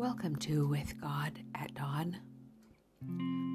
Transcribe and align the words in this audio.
Welcome 0.00 0.36
to 0.36 0.66
With 0.66 0.98
God 0.98 1.38
at 1.54 1.74
Dawn. 1.74 2.16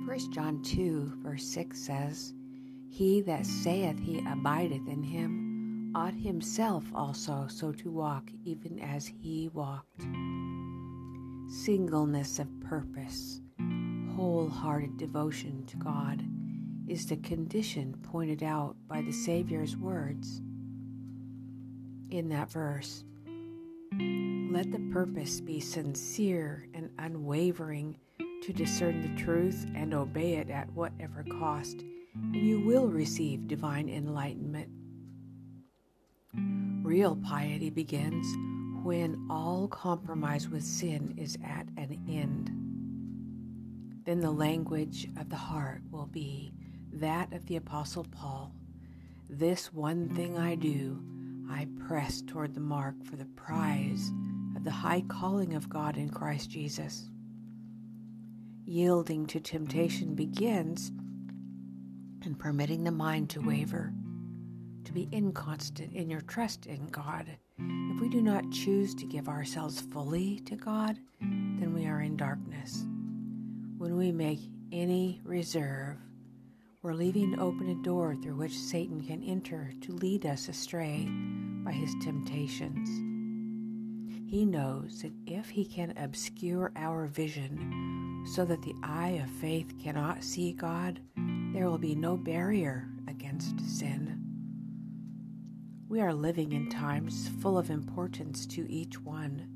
1 0.05 0.31
John 0.31 0.62
2, 0.62 1.24
verse 1.24 1.44
6 1.44 1.76
says, 1.76 2.36
He 2.88 3.21
that 3.21 3.47
saith 3.47 3.97
he 3.97 4.20
abideth 4.20 4.88
in 4.88 5.02
him 5.02 5.92
ought 5.96 6.13
himself 6.13 6.84
also 6.94 7.47
so 7.49 7.71
to 7.71 7.89
walk, 7.89 8.29
even 8.44 8.78
as 8.78 9.08
he 9.08 9.49
walked. 9.56 10.06
Singleness 11.49 12.38
of 12.38 12.48
purpose, 12.62 13.42
wholehearted 14.16 14.98
devotion 14.98 15.66
to 15.66 15.78
God 15.78 16.23
is 16.88 17.07
the 17.07 17.17
condition 17.17 17.98
pointed 18.03 18.43
out 18.43 18.75
by 18.88 19.02
the 19.02 19.12
Savior's 19.12 19.75
words 19.75 20.43
in 22.12 22.30
that 22.30 22.52
verse. 22.52 23.03
Let 23.91 24.71
the 24.71 24.89
purpose 24.91 25.41
be 25.41 25.59
sincere 25.59 26.67
and 26.73 26.89
unwavering 26.98 27.98
to 28.44 28.53
discern 28.53 29.02
the 29.02 29.21
truth 29.21 29.66
and 29.75 29.94
obey 29.94 30.35
it 30.35 30.49
at 30.49 30.71
whatever 30.73 31.23
cost, 31.39 31.84
and 32.13 32.35
you 32.35 32.61
will 32.61 32.88
receive 32.88 33.48
divine 33.48 33.89
enlightenment. 33.89 34.70
Real 36.84 37.16
piety 37.16 37.70
begins 37.70 38.25
when 38.84 39.27
all 39.30 39.67
compromise 39.67 40.47
with 40.47 40.63
sin 40.63 41.16
is 41.17 41.38
at 41.44 41.67
an 41.77 41.99
end. 42.08 42.52
Then 44.05 44.20
the 44.20 44.31
language 44.31 45.08
of 45.20 45.30
the 45.30 45.36
heart 45.36 45.81
will 45.89 46.05
be 46.05 46.53
that 46.94 47.33
of 47.33 47.47
the 47.47 47.55
Apostle 47.55 48.05
Paul. 48.11 48.53
This 49.27 49.73
one 49.73 50.09
thing 50.09 50.38
I 50.38 50.53
do, 50.53 51.03
I 51.49 51.67
press 51.88 52.22
toward 52.22 52.54
the 52.54 52.59
mark 52.59 52.95
for 53.04 53.16
the 53.16 53.26
prize 53.26 54.11
of 54.56 54.64
the 54.64 54.72
high 54.72 55.03
calling 55.08 55.53
of 55.53 55.69
God 55.69 55.97
in 55.97 56.09
Christ 56.09 56.50
Jesus. 56.50 57.09
Yielding 58.66 59.28
to 59.28 59.39
temptation 59.39 60.16
begins 60.16 60.92
in 62.25 62.36
permitting 62.36 62.84
the 62.84 62.92
mind 62.92 63.30
to 63.30 63.42
waver, 63.42 63.94
to 64.84 64.92
be 64.92 65.08
inconstant 65.11 65.94
in 65.94 66.09
your 66.09 66.22
trust 66.22 66.66
in 66.66 66.88
God. 66.88 67.28
If 67.59 68.02
we 68.02 68.09
do 68.09 68.22
not 68.22 68.52
choose 68.52 68.95
to 68.95 69.06
give 69.06 69.30
ourselves 69.30 69.80
fully 69.80 70.39
to 70.45 70.56
God, 70.56 70.97
then 71.22 71.73
we 71.73 71.86
are 71.86 72.02
in 72.02 72.17
darkness. 72.17 72.86
When 73.78 73.95
we 73.97 74.12
make 74.12 74.39
any 74.72 75.22
reserve, 75.23 75.97
we're 76.81 76.94
leaving 76.94 77.39
open 77.39 77.69
a 77.69 77.84
door 77.84 78.16
through 78.16 78.36
which 78.36 78.58
Satan 78.58 79.02
can 79.02 79.23
enter 79.23 79.72
to 79.81 79.91
lead 79.94 80.25
us 80.25 80.50
astray 80.50 81.08
by 81.66 81.71
his 81.71 81.95
temptations. 82.02 82.88
He 84.30 84.45
knows 84.45 85.02
that 85.02 85.13
if 85.25 85.49
he 85.49 85.66
can 85.66 85.94
obscure 85.97 86.72
our 86.75 87.07
vision 87.07 88.23
so 88.33 88.45
that 88.45 88.61
the 88.61 88.75
eye 88.83 89.19
of 89.23 89.30
faith 89.30 89.73
cannot 89.81 90.23
see 90.23 90.53
God, 90.53 90.99
there 91.53 91.67
will 91.69 91.80
be 91.80 91.95
no 91.95 92.16
barrier 92.16 92.88
against 93.07 93.59
sin. 93.61 94.22
We 95.89 96.02
are 96.02 96.13
living 96.13 96.53
in 96.53 96.69
times 96.69 97.30
full 97.41 97.57
of 97.57 97.69
importance 97.69 98.45
to 98.47 98.69
each 98.69 99.00
one. 99.00 99.47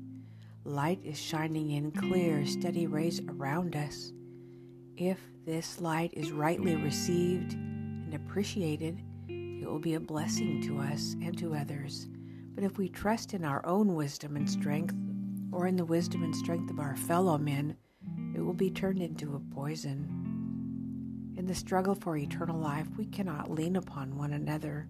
Light 0.64 1.00
is 1.04 1.18
shining 1.18 1.72
in 1.72 1.90
clear, 1.90 2.46
steady 2.46 2.86
rays 2.86 3.20
around 3.28 3.76
us. 3.76 4.12
If 4.96 5.18
this 5.44 5.80
light 5.80 6.12
is 6.14 6.32
rightly 6.32 6.76
received 6.76 7.54
and 7.54 8.14
appreciated, 8.14 9.02
will 9.70 9.78
be 9.78 9.94
a 9.94 10.00
blessing 10.00 10.60
to 10.62 10.78
us 10.78 11.14
and 11.22 11.38
to 11.38 11.54
others. 11.54 12.08
But 12.54 12.64
if 12.64 12.76
we 12.76 12.88
trust 12.88 13.34
in 13.34 13.44
our 13.44 13.64
own 13.64 13.94
wisdom 13.94 14.36
and 14.36 14.50
strength, 14.50 14.94
or 15.52 15.66
in 15.66 15.76
the 15.76 15.84
wisdom 15.84 16.22
and 16.22 16.34
strength 16.34 16.70
of 16.70 16.80
our 16.80 16.96
fellow 16.96 17.38
men, 17.38 17.76
it 18.34 18.40
will 18.40 18.54
be 18.54 18.70
turned 18.70 19.00
into 19.00 19.34
a 19.34 19.54
poison. 19.54 21.34
In 21.36 21.46
the 21.46 21.54
struggle 21.54 21.94
for 21.94 22.16
eternal 22.16 22.58
life, 22.58 22.86
we 22.96 23.06
cannot 23.06 23.50
lean 23.50 23.76
upon 23.76 24.16
one 24.16 24.32
another. 24.32 24.88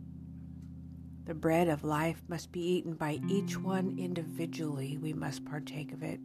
The 1.27 1.35
bread 1.35 1.69
of 1.69 1.85
life 1.85 2.23
must 2.29 2.51
be 2.51 2.61
eaten 2.61 2.95
by 2.95 3.21
each 3.29 3.57
one 3.57 3.97
individually. 3.99 4.99
We 4.99 5.13
must 5.13 5.45
partake 5.45 5.93
of 5.93 6.03
it, 6.03 6.21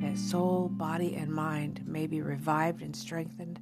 that 0.00 0.18
soul, 0.18 0.68
body, 0.68 1.16
and 1.16 1.32
mind 1.32 1.82
may 1.86 2.06
be 2.06 2.20
revived 2.20 2.82
and 2.82 2.94
strengthened 2.94 3.60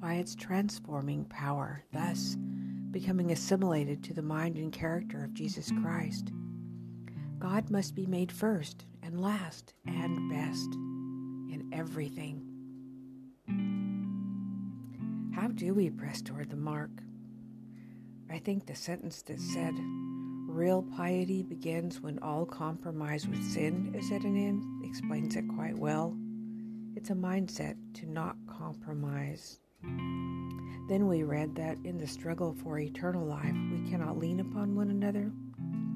by 0.00 0.14
its 0.14 0.34
transforming 0.34 1.24
power, 1.24 1.82
thus 1.92 2.36
becoming 2.94 3.32
assimilated 3.32 4.04
to 4.04 4.14
the 4.14 4.22
mind 4.22 4.56
and 4.56 4.72
character 4.72 5.24
of 5.24 5.34
Jesus 5.34 5.72
Christ. 5.82 6.30
God 7.40 7.68
must 7.68 7.96
be 7.96 8.06
made 8.06 8.30
first 8.30 8.84
and 9.02 9.20
last 9.20 9.74
and 9.84 10.30
best 10.30 10.72
in 11.52 11.68
everything. 11.72 12.40
How 15.34 15.48
do 15.48 15.74
we 15.74 15.90
press 15.90 16.22
toward 16.22 16.50
the 16.50 16.56
mark? 16.56 16.90
I 18.30 18.38
think 18.38 18.64
the 18.64 18.76
sentence 18.76 19.22
that 19.22 19.40
said, 19.40 19.74
Real 20.46 20.84
piety 20.96 21.42
begins 21.42 22.00
when 22.00 22.20
all 22.20 22.46
compromise 22.46 23.26
with 23.26 23.42
sin 23.42 23.92
is 23.98 24.12
at 24.12 24.22
an 24.22 24.36
end 24.36 24.84
explains 24.88 25.34
it 25.34 25.48
quite 25.56 25.76
well. 25.76 26.16
It's 26.94 27.10
a 27.10 27.14
mindset 27.14 27.74
to 27.94 28.06
not 28.06 28.36
compromise. 28.46 29.58
Then 30.86 31.08
we 31.08 31.22
read 31.22 31.54
that 31.56 31.78
in 31.84 31.96
the 31.96 32.06
struggle 32.06 32.52
for 32.52 32.78
eternal 32.78 33.24
life, 33.24 33.54
we 33.72 33.90
cannot 33.90 34.18
lean 34.18 34.40
upon 34.40 34.76
one 34.76 34.90
another. 34.90 35.32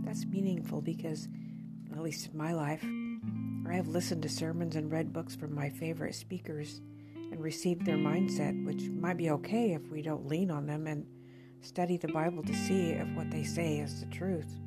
That's 0.02 0.24
meaningful 0.24 0.80
because, 0.80 1.28
at 1.92 2.02
least 2.02 2.30
in 2.32 2.38
my 2.38 2.54
life, 2.54 2.82
I 3.68 3.74
have 3.74 3.88
listened 3.88 4.22
to 4.22 4.30
sermons 4.30 4.76
and 4.76 4.90
read 4.90 5.12
books 5.12 5.36
from 5.36 5.54
my 5.54 5.68
favorite 5.68 6.14
speakers 6.14 6.80
and 7.14 7.38
received 7.38 7.84
their 7.84 7.98
mindset, 7.98 8.64
which 8.64 8.88
might 8.88 9.18
be 9.18 9.28
okay 9.30 9.74
if 9.74 9.90
we 9.90 10.00
don't 10.00 10.26
lean 10.26 10.50
on 10.50 10.66
them 10.66 10.86
and 10.86 11.04
study 11.60 11.98
the 11.98 12.08
Bible 12.08 12.42
to 12.44 12.54
see 12.54 12.92
if 12.92 13.06
what 13.14 13.30
they 13.30 13.44
say 13.44 13.80
is 13.80 14.00
the 14.00 14.06
truth. 14.06 14.58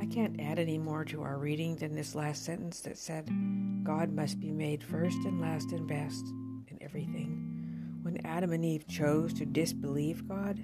I 0.00 0.06
can't 0.06 0.40
add 0.40 0.58
any 0.58 0.78
more 0.78 1.04
to 1.06 1.20
our 1.20 1.36
reading 1.36 1.76
than 1.76 1.94
this 1.94 2.14
last 2.14 2.42
sentence 2.46 2.80
that 2.80 2.96
said, 2.96 3.28
God 3.84 4.10
must 4.12 4.40
be 4.40 4.50
made 4.50 4.82
first 4.82 5.18
and 5.26 5.42
last 5.42 5.72
and 5.72 5.86
best 5.86 6.24
in 6.68 6.78
everything. 6.80 7.51
When 8.02 8.26
Adam 8.26 8.52
and 8.52 8.64
Eve 8.64 8.88
chose 8.88 9.32
to 9.34 9.46
disbelieve 9.46 10.26
God, 10.28 10.60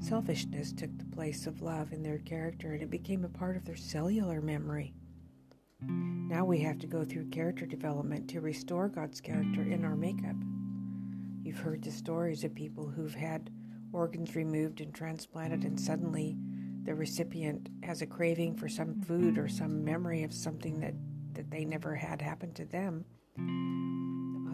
selfishness 0.00 0.72
took 0.72 0.96
the 0.96 1.04
place 1.04 1.46
of 1.46 1.60
love 1.60 1.92
in 1.92 2.02
their 2.02 2.18
character 2.18 2.72
and 2.72 2.82
it 2.82 2.90
became 2.90 3.26
a 3.26 3.28
part 3.28 3.58
of 3.58 3.66
their 3.66 3.76
cellular 3.76 4.40
memory. 4.40 4.94
Now 5.82 6.46
we 6.46 6.60
have 6.60 6.78
to 6.78 6.86
go 6.86 7.04
through 7.04 7.28
character 7.28 7.66
development 7.66 8.28
to 8.30 8.40
restore 8.40 8.88
God's 8.88 9.20
character 9.20 9.62
in 9.62 9.84
our 9.84 9.96
makeup. 9.96 10.36
You've 11.42 11.58
heard 11.58 11.84
the 11.84 11.90
stories 11.90 12.42
of 12.42 12.54
people 12.54 12.88
who've 12.88 13.14
had 13.14 13.50
organs 13.92 14.34
removed 14.34 14.80
and 14.80 14.94
transplanted, 14.94 15.64
and 15.64 15.78
suddenly 15.78 16.38
the 16.84 16.94
recipient 16.94 17.68
has 17.82 18.00
a 18.00 18.06
craving 18.06 18.56
for 18.56 18.68
some 18.68 19.00
food 19.02 19.36
or 19.36 19.46
some 19.46 19.84
memory 19.84 20.22
of 20.22 20.32
something 20.32 20.80
that, 20.80 20.94
that 21.34 21.50
they 21.50 21.66
never 21.66 21.94
had 21.94 22.22
happen 22.22 22.54
to 22.54 22.64
them 22.64 23.04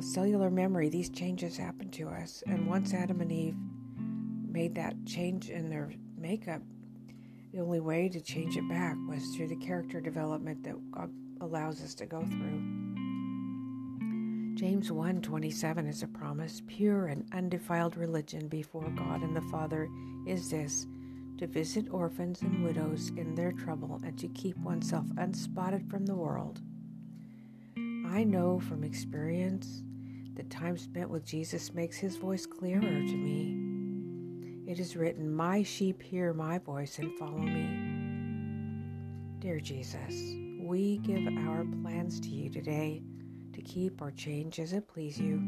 cellular 0.05 0.51
memory, 0.51 0.89
these 0.89 1.09
changes 1.09 1.57
happen 1.57 1.91
to 1.91 2.09
us. 2.09 2.43
And 2.47 2.67
once 2.69 2.93
Adam 2.93 3.21
and 3.21 3.33
Eve 3.33 3.57
made 4.47 4.75
that 4.75 4.95
change 5.07 5.51
in 5.51 5.71
their 5.71 5.93
makeup, 6.17 6.61
the 7.53 7.61
only 7.61 7.81
way 7.81 8.09
to 8.11 8.21
change 8.21 8.57
it 8.57 8.69
back 8.69 8.97
was 9.09 9.25
through 9.35 9.49
the 9.49 9.57
character 9.57 10.01
development 10.01 10.63
that 10.65 10.77
God 10.91 11.11
allows 11.41 11.83
us 11.83 11.95
to 11.95 12.07
go 12.07 12.23
through. 12.23 12.61
James 14.57 14.91
1:27 14.91 15.87
is 15.89 16.03
a 16.03 16.09
promise, 16.09 16.63
pure 16.67 17.07
and 17.07 17.27
undefiled 17.33 17.97
religion 17.97 18.47
before 18.49 18.91
God 18.91 19.23
and 19.23 19.35
the 19.35 19.41
Father 19.43 19.89
is 20.27 20.51
this: 20.51 20.87
to 21.39 21.47
visit 21.47 21.93
orphans 21.93 22.43
and 22.43 22.63
widows 22.63 23.11
in 23.17 23.35
their 23.35 23.53
trouble 23.53 24.01
and 24.05 24.19
to 24.19 24.29
keep 24.29 24.57
oneself 24.59 25.07
unspotted 25.17 25.89
from 25.91 26.07
the 26.07 26.15
world. 26.15 26.61
I 28.07 28.23
know 28.23 28.61
from 28.61 28.85
experience 28.85 29.83
that 30.37 30.51
time 30.51 30.77
spent 30.77 31.11
with 31.11 31.25
Jesus 31.25 31.75
makes 31.75 31.97
his 31.97 32.17
voice 32.17 32.47
clearer 32.47 32.81
to 32.81 33.17
me. 33.17 34.71
It 34.71 34.81
is 34.81 34.97
written, 34.97 35.33
My 35.33 35.63
sheep 35.63 36.03
hear 36.03 36.33
my 36.33 36.59
voice 36.59 36.99
and 36.99 37.17
follow 37.19 37.39
me. 37.39 37.95
Dear 39.39 39.61
Jesus, 39.61 40.15
we 40.61 40.99
give 40.99 41.27
our 41.47 41.65
plans 41.83 42.19
to 42.21 42.29
you 42.29 42.51
today 42.51 43.03
to 43.53 43.63
keep 43.63 44.01
or 44.01 44.11
change 44.11 44.59
as 44.59 44.73
it 44.73 44.89
please 44.89 45.19
you. 45.19 45.41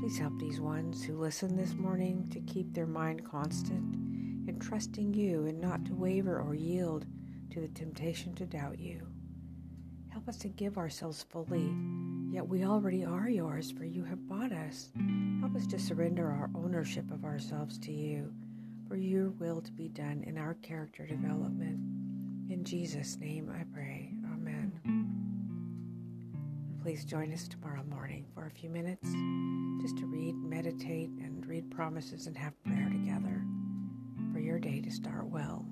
Please 0.00 0.18
help 0.18 0.38
these 0.38 0.60
ones 0.60 1.02
who 1.02 1.18
listen 1.18 1.56
this 1.56 1.74
morning 1.74 2.28
to 2.32 2.40
keep 2.40 2.72
their 2.72 2.86
mind 2.86 3.28
constant 3.28 3.94
in 4.48 4.58
trusting 4.60 5.12
you 5.12 5.46
and 5.46 5.60
not 5.60 5.84
to 5.84 5.94
waver 5.94 6.40
or 6.40 6.54
yield 6.54 7.06
to 7.50 7.60
the 7.60 7.68
temptation 7.68 8.34
to 8.36 8.46
doubt 8.46 8.78
you. 8.78 9.06
Help 10.08 10.28
us 10.28 10.36
to 10.38 10.48
give 10.48 10.78
ourselves 10.78 11.24
fully 11.28 11.74
Yet 12.36 12.46
we 12.46 12.66
already 12.66 13.02
are 13.02 13.30
yours, 13.30 13.70
for 13.70 13.86
you 13.86 14.04
have 14.04 14.28
bought 14.28 14.52
us. 14.52 14.90
Help 15.40 15.56
us 15.56 15.66
to 15.68 15.78
surrender 15.78 16.30
our 16.30 16.50
ownership 16.54 17.10
of 17.10 17.24
ourselves 17.24 17.78
to 17.78 17.90
you, 17.90 18.30
for 18.86 18.96
your 18.96 19.30
will 19.30 19.62
to 19.62 19.72
be 19.72 19.88
done 19.88 20.22
in 20.26 20.36
our 20.36 20.52
character 20.60 21.06
development. 21.06 21.80
In 22.50 22.62
Jesus' 22.62 23.16
name 23.16 23.50
I 23.50 23.64
pray. 23.72 24.12
Amen. 24.30 24.70
please 26.82 27.06
join 27.06 27.32
us 27.32 27.48
tomorrow 27.48 27.84
morning 27.88 28.26
for 28.34 28.44
a 28.44 28.50
few 28.50 28.68
minutes 28.68 29.08
just 29.80 29.96
to 29.96 30.04
read, 30.04 30.34
meditate, 30.34 31.08
and 31.22 31.46
read 31.46 31.70
promises 31.70 32.26
and 32.26 32.36
have 32.36 32.52
prayer 32.64 32.90
together 32.90 33.46
for 34.34 34.40
your 34.40 34.58
day 34.58 34.82
to 34.82 34.90
start 34.90 35.26
well. 35.26 35.64